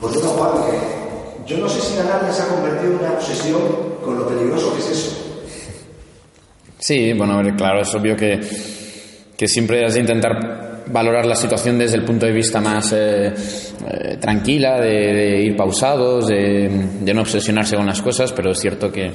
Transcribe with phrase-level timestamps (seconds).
[0.00, 0.66] Por otro lado,
[1.46, 3.60] yo no sé si ganar se ha convertido en una obsesión
[4.04, 5.28] con lo peligroso que es eso.
[6.78, 8.40] Sí, bueno, claro, es obvio que,
[9.36, 13.34] que siempre has de intentar valorar la situación desde el punto de vista más eh,
[13.34, 16.68] eh, tranquila, de, ir pausados, de,
[17.12, 19.10] no obsesionarse con las cosas, pero es cierto que,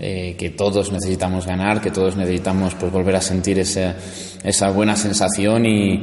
[0.00, 3.94] eh, que todos necesitamos ganar, que todos necesitamos pues, volver a sentir esa,
[4.42, 6.02] esa buena sensación y,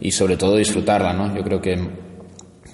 [0.00, 1.12] y sobre todo disfrutarla.
[1.12, 1.36] ¿no?
[1.36, 1.76] Yo creo que,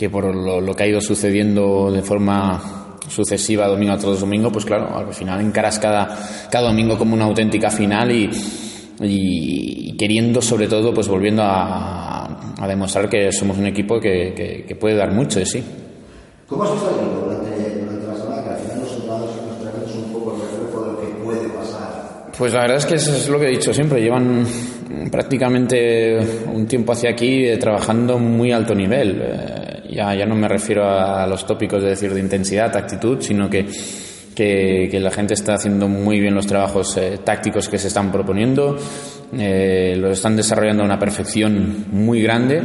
[0.03, 4.64] que por lo, lo que ha ido sucediendo de forma sucesiva domingo tras domingo, pues
[4.64, 6.18] claro, al final encaras cada,
[6.50, 8.29] cada domingo como una auténtica final y,
[9.00, 14.75] y queriendo sobre todo, pues volviendo a, a, demostrar que somos un equipo que, que,
[14.75, 15.63] puede dar mucho de sí.
[16.49, 18.43] ¿Cómo has visto el equipo durante, durante la semana?
[18.43, 22.32] Que al final los soldados los un poco el reflejo de lo que puede pasar.
[22.36, 24.00] Pues la verdad es que eso es lo que he dicho siempre.
[24.03, 24.44] Llevan
[25.13, 26.19] prácticamente
[26.53, 29.22] un tiempo hacia aquí eh, trabajando muy alto nivel.
[29.22, 33.48] Eh, ya, ya no me refiero a los tópicos de decir de intensidad, actitud, sino
[33.48, 33.67] que,
[34.34, 38.77] que, la gente está haciendo muy bien los trabajos eh, tácticos que se están proponiendo,
[39.39, 42.62] eh, están desarrollando a una perfección muy grande.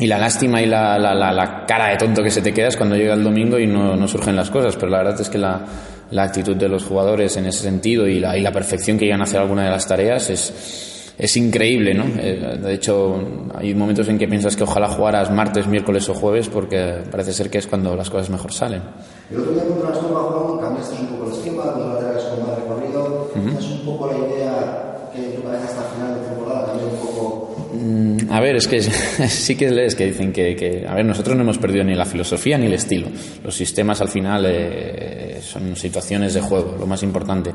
[0.00, 2.94] Y la lástima y la, la, cara de tonto que se te queda es cuando
[2.94, 4.76] llega el domingo y no, no surgen las cosas.
[4.76, 5.64] Pero la verdad es que la,
[6.12, 9.20] la actitud de los jugadores en ese sentido y la, y la perfección que llegan
[9.20, 12.04] a hacer alguna de las tareas es, es increíble, ¿no?
[12.04, 13.20] Eh, de hecho,
[13.54, 17.50] hay momentos en que piensas que ojalá jugaras martes, miércoles o jueves porque parece ser
[17.50, 18.82] que es cuando las cosas mejor salen.
[19.28, 22.58] El otro día contra las Juan, cambiaste un poco el esquema, los laterales con más
[22.58, 23.30] recorrido.
[23.58, 26.96] ¿Es un poco la idea que tu cabeza hasta el final de temporada también un
[26.98, 27.56] poco...?
[27.72, 28.80] Mm, a ver, es que
[29.28, 32.04] sí que lees que dicen que, que, a ver, nosotros no hemos perdido ni la
[32.04, 33.08] filosofía ni el estilo.
[33.42, 37.52] Los sistemas al final eh, son situaciones de juego, lo más importante.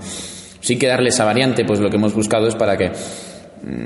[0.59, 2.91] Sí que darle esa variante, pues lo que hemos buscado es para que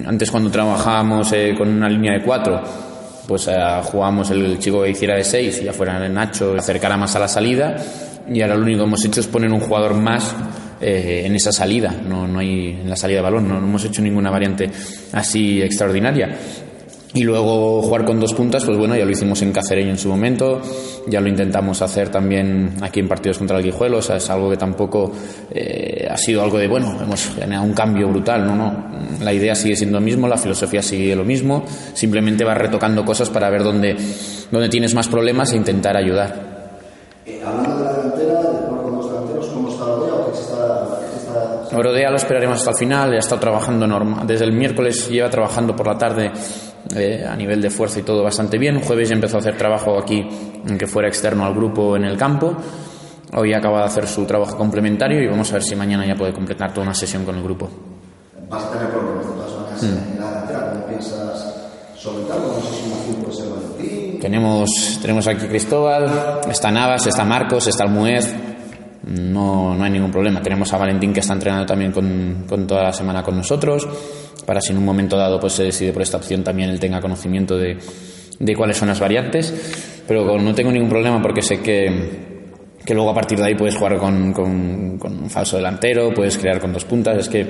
[0.05, 2.61] antes cuando trabajábamos eh, con una línea de cuatro,
[3.27, 7.15] pues eh, jugábamos el chico que hiciera de seis y ya fuera Nacho, acercara más
[7.15, 7.75] a la salida
[8.27, 10.35] y ahora lo único que hemos hecho es poner un jugador más
[10.81, 14.01] eh, en esa salida, no, no hay en la salida de balón, no hemos hecho
[14.01, 14.69] ninguna variante
[15.13, 16.37] así extraordinaria.
[17.13, 20.09] Y luego jugar con dos puntas, pues bueno, ya lo hicimos en Cacereño en su
[20.09, 20.61] momento,
[21.07, 24.49] ya lo intentamos hacer también aquí en partidos contra el Guijuelo, o sea, es algo
[24.49, 25.11] que tampoco
[25.49, 28.89] eh, ha sido algo de, bueno, hemos generado un cambio brutal, no, no,
[29.21, 31.63] la idea sigue siendo lo mismo, la filosofía sigue lo mismo,
[31.93, 33.95] simplemente vas retocando cosas para ver dónde,
[34.51, 36.57] dónde tienes más problemas e intentar ayudar.
[37.25, 40.13] Eh, hablando de la delantera, de con los delanteros, ¿cómo está Rodea?
[40.33, 45.09] está, Rodea lo esperaremos hasta el final, ya ha estado trabajando normal, desde el miércoles
[45.09, 46.31] lleva trabajando por la tarde
[46.95, 48.81] eh, a nivel de fuerza y todo bastante bien.
[48.81, 50.27] Jueves ya empezó a hacer trabajo aquí,
[50.77, 52.55] que fuera externo al grupo en el campo.
[53.33, 56.33] Hoy acaba de hacer su trabajo complementario y vamos a ver si mañana ya puede
[56.33, 57.69] completar toda una sesión con el grupo.
[58.49, 60.13] Vas a tener problemas de todas maneras mm.
[60.13, 60.71] en la delantera.
[60.71, 61.55] ¿Cómo piensas
[61.97, 62.47] solventarlo?
[62.47, 64.19] No sé si una puede ser Valentín.
[64.21, 68.33] Tenemos, tenemos aquí Cristóbal, está Navas, está Marcos, está Almuez.
[69.07, 70.41] No, no hay ningún problema.
[70.41, 73.87] Tenemos a Valentín que está entrenando también con, con toda la semana con nosotros
[74.47, 77.01] para si en un momento dado pues se decide por esta opción también él tenga
[77.01, 77.77] conocimiento de,
[78.39, 81.91] de cuáles son las variantes, pero no tengo ningún problema porque sé que,
[82.85, 86.59] que luego a partir de ahí puedes jugar con, con, un falso delantero, puedes crear
[86.59, 87.41] con dos puntas, es que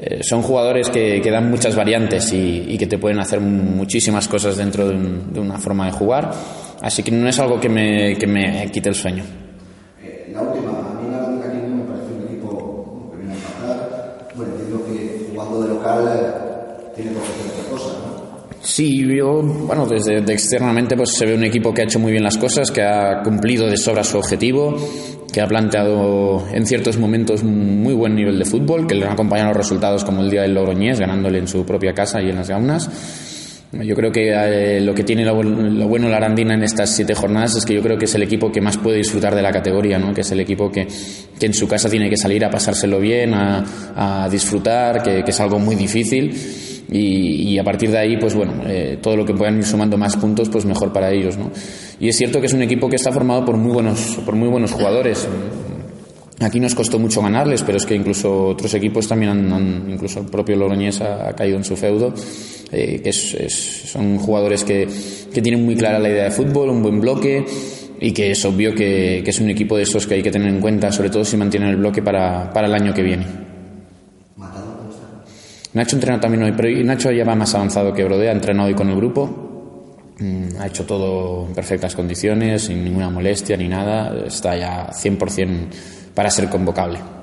[0.00, 4.56] eh, son jugadores que, que, dan muchas variantes y, que te pueden hacer muchísimas cosas
[4.56, 6.30] dentro de, de, una forma de jugar,
[6.80, 9.47] así que no es algo que me, que me quite el sueño.
[18.60, 22.24] Sí, yo, bueno, desde externamente pues se ve un equipo que ha hecho muy bien
[22.24, 24.76] las cosas, que ha cumplido de sobra su objetivo,
[25.32, 29.48] que ha planteado en ciertos momentos muy buen nivel de fútbol, que le han acompañado
[29.48, 32.48] los resultados como el día del Logroñés, ganándole en su propia casa y en las
[32.48, 32.90] gaunas.
[33.72, 37.56] Yo creo que eh, lo que tiene lo, bueno la Arandina en estas siete jornadas
[37.56, 39.98] es que yo creo que es el equipo que más puede disfrutar de la categoría,
[39.98, 40.14] ¿no?
[40.14, 40.88] que es el equipo que,
[41.38, 45.30] que en su casa tiene que salir a pasárselo bien, a, a disfrutar, que, que
[45.30, 46.34] es algo muy difícil
[46.90, 50.16] y, a partir de ahí, pues bueno, eh, todo lo que puedan ir sumando más
[50.16, 51.50] puntos, pues mejor para ellos, ¿no?
[52.00, 54.48] Y es cierto que es un equipo que está formado por muy buenos, por muy
[54.48, 55.28] buenos jugadores.
[56.40, 60.26] Aquí nos costó mucho ganarles, pero es que incluso otros equipos también han, incluso el
[60.26, 62.14] propio Logroñés ha, caído en su feudo,
[62.70, 64.88] eh, que son jugadores que,
[65.32, 67.44] que, tienen muy clara la idea de fútbol, un buen bloque
[68.00, 70.48] y que es obvio que, que, es un equipo de esos que hay que tener
[70.48, 73.26] en cuenta, sobre todo si mantienen el bloque para, para el año que viene.
[75.74, 78.74] Nacho entrena también hoy, pero Nacho ya va más avanzado que Brodea, ha entrenado hoy
[78.74, 84.24] con el grupo, mm, ha hecho todo en perfectas condiciones, sin ninguna molestia ni nada,
[84.26, 85.68] está ya 100%
[86.18, 87.17] para ser convocable.